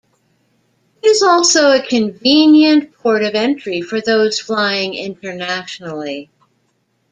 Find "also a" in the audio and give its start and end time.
1.21-1.85